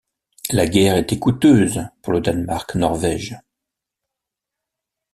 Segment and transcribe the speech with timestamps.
[0.49, 3.37] La guerre était coûteuse pour le Danemark-Norvège.